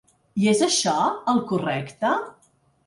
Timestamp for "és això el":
0.53-1.45